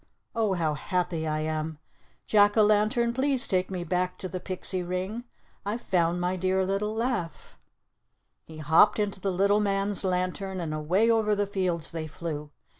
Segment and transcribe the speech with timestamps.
[0.33, 1.77] Oh, how happy I am!
[2.25, 5.25] Jack o' Lantern, please take me back to the pixie ring.
[5.63, 7.55] I've found my dear little laugh!"
[8.43, 12.49] He hopped into the little man's lantern, and away over the fields they flew.